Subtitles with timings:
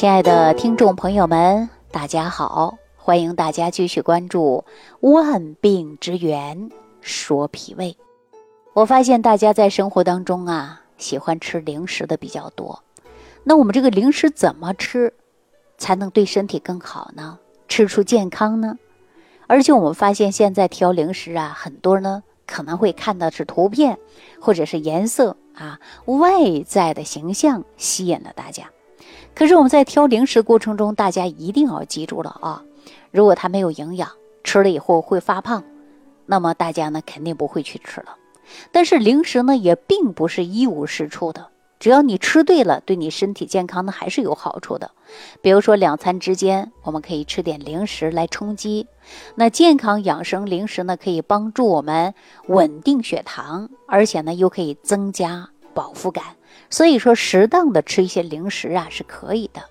[0.00, 2.78] 亲爱的听众朋友们，大家好！
[2.96, 4.64] 欢迎大家继续关注
[5.10, 6.70] 《万病之源
[7.02, 7.92] 说脾胃》。
[8.72, 12.82] 我发现大家在生活当中啊，喜欢吃零食的比较多。
[13.44, 15.12] 那我们这个零食怎么吃，
[15.76, 17.38] 才能对身体更好呢？
[17.68, 18.78] 吃出健康呢？
[19.48, 23.98] 而且我们发现现在挑零食啊，很多呢可能会看到是图片
[24.40, 28.70] 或者是颜色啊，外在的形象吸引了大家。
[29.34, 32.62] 可是我们在挑零食过程中，大家一定要记住了啊！
[33.10, 34.10] 如果它没有营养，
[34.44, 35.64] 吃了以后会发胖，
[36.26, 38.16] 那么大家呢肯定不会去吃了。
[38.72, 44.90] 但是零食呢也并不是一无是处的，只要你吃对了，对你身体健康呢还是有好处的。
[45.40, 48.86] 比如说两餐之间，我们可以吃点零食来充饥。
[49.34, 52.14] 那健康养生零食呢，可以帮助我们
[52.48, 55.48] 稳定血糖，而且呢又可以增加
[55.80, 56.24] 饱腹感。
[56.68, 59.62] 所以说，适当的吃一些零食啊是可以的。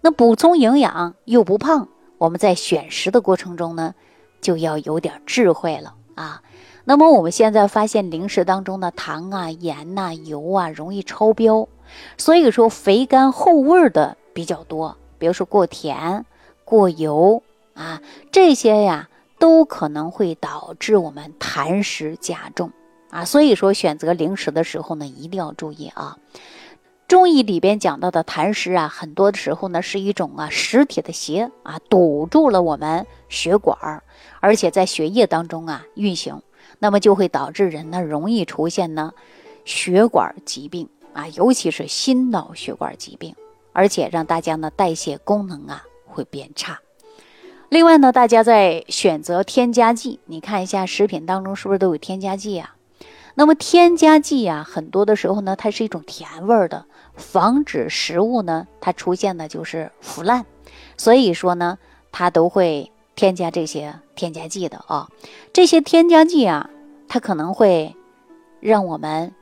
[0.00, 1.86] 那补充营养又不胖，
[2.18, 3.94] 我们在选食的过程中呢，
[4.40, 6.42] 就要有点智慧了啊。
[6.84, 11.68] 那么我们现在发现零食当中的糖啊、盐呐、油啊容易超标，
[12.18, 16.26] 所以说肥甘厚味的比较多，比如说过甜、
[16.64, 17.42] 过油
[17.74, 22.72] 啊，这些呀都可能会导致我们痰湿加重。
[23.10, 26.18] 啊，所以说选择零食的时候呢，一定要注意啊。
[27.08, 34.02] 中医里边讲到的痰湿啊，很多的时候呢是一种啊实体的邪啊，堵住了我们血管，
[34.40, 36.42] 而且在血液当中啊运行，
[36.80, 39.12] 那么就会导致人呢容易出现呢
[39.64, 43.36] 血管疾病啊，尤其是心脑血管疾病，
[43.72, 46.80] 而且让大家呢代谢功能啊会变差。
[47.68, 52.75] 另外呢，大家在选择添加剂，你看一下食品当中是不是都有添加剂啊？
[53.38, 60.46] 那么添加剂啊，很多的时候呢，它是一种甜味儿的，防止食物呢它出现的就是腐烂，
[60.96, 61.76] 所以说呢，
[62.10, 65.10] 它都会添加这些添加剂的啊。
[65.52, 66.70] 这些添加剂啊，
[67.08, 67.94] 它可能会
[68.58, 69.34] 让我们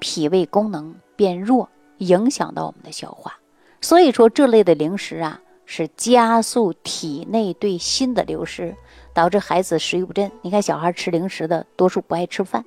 [0.00, 3.38] 脾胃功能变弱，影响到我们的消化。
[3.80, 8.76] 所以说这类的零食啊，是加速体内对锌的流失，
[9.14, 10.30] 导致孩子食欲不振。
[10.42, 12.62] 你看小孩吃零食的多数不爱吃饭。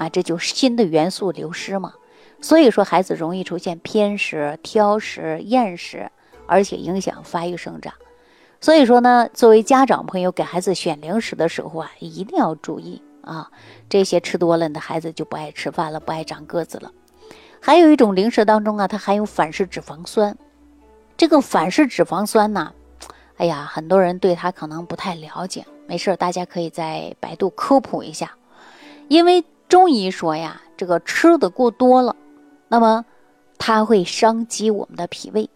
[0.00, 1.92] 啊，这就是锌的元素流失嘛，
[2.40, 6.10] 所以说孩子容易出现偏食、挑食、厌食，
[6.46, 7.92] 而且影响发育生长。
[8.62, 13.50] 所以说呢，作为家长朋友给孩子选零食的时候啊，一定要注意啊，
[13.90, 16.90] 这些吃多了你的孩子就不爱吃饭了，不爱长个子了。
[17.60, 20.34] 还有一种零食当中啊，它含有反式脂肪酸。
[21.18, 22.72] 这个反式脂肪酸呢，
[23.36, 28.32] 哎呀，很多人对它可能不太了解，没事大家可以在百度科普一下，
[29.08, 29.44] 因为。
[29.70, 32.16] 中医说呀，这个吃的过多了，
[32.66, 33.04] 那么
[33.56, 35.48] 它会伤及我们的脾胃，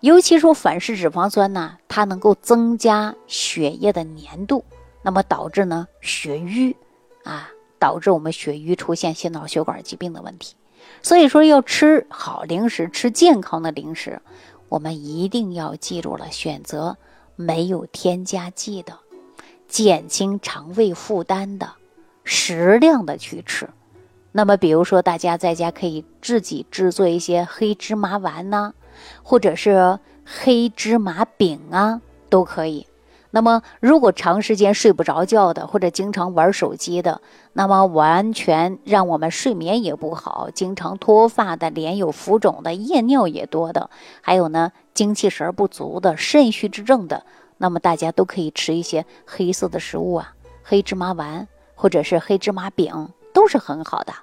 [0.00, 4.64] 尤其说反式脂肪酸呢，它能够增加血液的粘度，
[5.02, 6.76] 那么导致呢血瘀
[7.22, 7.48] 啊，
[7.78, 10.56] 导致我们血瘀出现心脑血管疾病的问题。
[11.00, 14.20] 所以说要吃好零食，吃健康的零食，
[14.68, 16.96] 我们一定要记住了，选择
[17.36, 18.98] 没有添加剂的，
[19.68, 21.74] 减轻肠胃负担的。
[22.24, 23.68] 适量的去吃，
[24.32, 28.72] 那么比如说大家在家可以自己制作一些黑芝麻丸呐，
[29.22, 32.86] 或者是黑芝麻饼啊，都可以。
[33.30, 37.20] 那么如果长时间睡不着觉的，或者经常玩手机的，
[37.52, 43.90] 那么完全让我们睡眠也不好，经常脱发的、脸有浮肿的、夜尿也多的，
[44.20, 47.24] 还有呢精气神不足的、肾虚之症的，
[47.58, 50.32] 那么大家都可以吃一些黑色的食物啊，
[50.62, 51.48] 黑芝麻丸。
[51.84, 54.14] 或者是黑芝麻饼都是很好的。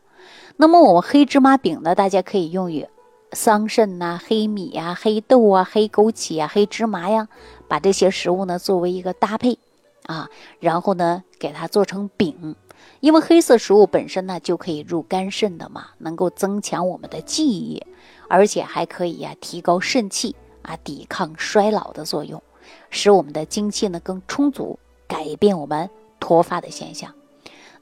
[0.58, 2.88] 那么我们黑芝麻饼呢，大家可以用于
[3.34, 7.28] 桑葚呐、黑米呀、黑豆啊、黑枸杞呀、黑芝麻呀，
[7.68, 9.60] 把这些食物呢作为一个搭配
[10.08, 10.28] 啊，
[10.60, 12.56] 然后呢给它做成饼。
[13.00, 17.86] 因为黑色食物本身呢就可以入肝肾的嘛，能够增强我们的记忆，
[18.28, 22.42] 而且还可以呀提高肾气啊，抵抗衰老的作用，
[22.90, 25.88] 使我们的精气呢更充足，改变我们
[26.20, 27.14] 脱发的现象。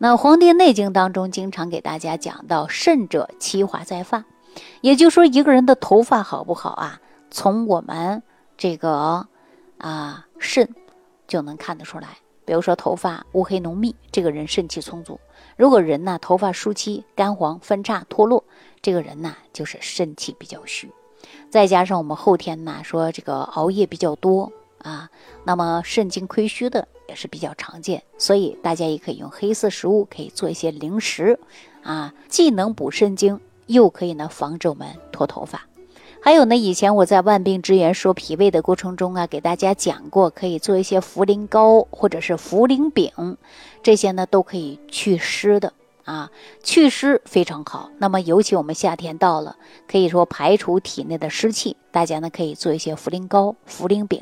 [0.01, 4.23] 那《黄帝内经》当中经常给大家讲到“肾者，其华在发”，
[4.79, 8.23] 也就是说，一个人的头发好不好啊，从我们
[8.57, 9.27] 这个
[9.77, 10.73] 啊肾
[11.27, 12.07] 就能看得出来。
[12.45, 15.19] 比如说，头发乌黑浓密，这个人肾气充足；
[15.57, 18.45] 如果人呢头发疏稀、干黄、分叉、脱落，
[18.81, 20.89] 这个人呢就是肾气比较虚。
[21.49, 25.09] 再加上我们后天呢说这个熬夜比较多啊，
[25.43, 26.87] 那么肾精亏虚的。
[27.09, 31.39] 也是比较常见，所以大家也可以用黑色食物，可以做一些零食，
[31.81, 35.65] 啊，既能补肾精，又可以呢防止我们脱头发。
[36.21, 43.37] 还有呢，以前我在万病之源说脾胃的过程中啊，给大家讲过，可以做一些茯苓膏或者是茯苓饼，
[43.81, 45.73] 这些呢都可以祛湿的
[46.03, 46.29] 啊，
[46.61, 47.89] 祛湿非常好。
[47.97, 49.55] 那么尤其我们夏天到了，
[49.87, 54.21] 可以说排除体内的湿气，大家呢可以做一些茯苓膏、茯苓饼，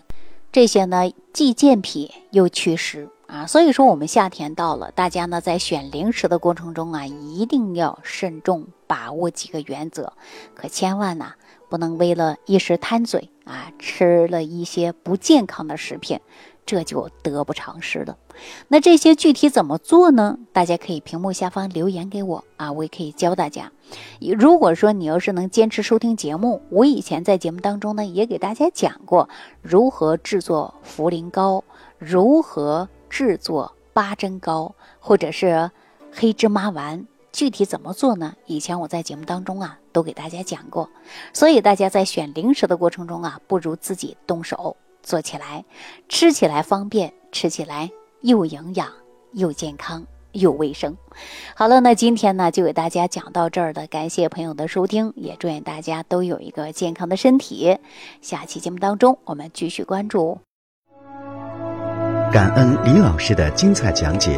[0.51, 3.45] 这些呢既健脾又祛湿啊。
[3.45, 10.13] 所以说我们夏天到了，大家呢在选零食的过程中啊，一定要慎重把握几个原则，
[10.53, 11.33] 可千万呢。
[11.69, 16.21] 不能为了一时贪嘴啊，吃了一些不健康的食品，
[16.67, 18.15] 这就得不偿失了。
[18.67, 20.37] 那这些具体怎么做呢？
[20.53, 23.71] 大家可以屏幕下方留言给我啊，我也可以教大家。
[24.37, 29.27] 如果说你要是能坚持收听节目，我以前在节目当中呢也给大家讲过
[29.61, 31.63] 如何制作茯苓膏，
[31.97, 35.71] 如何制作八珍膏，或者是
[36.11, 37.07] 黑芝麻丸。
[37.31, 38.35] 具体怎么做呢？
[38.47, 40.89] 以前我在节目当中啊都给大家讲过，
[41.33, 44.75] 所以大家在选零食的过程中啊，不如自己动手
[45.07, 45.63] 做起来，
[46.09, 47.89] 吃起来方便，吃起来
[48.19, 48.89] 又营养
[49.31, 50.97] 又健康又卫生。
[51.55, 57.77] 好了，那今天呢就给大家讲到这儿的，感谢朋友的收听，也祝愿大家都有一个健康的身体。
[58.21, 60.39] 下期节目当中我们继续关注。
[62.33, 64.37] 感恩李老师的精彩讲解。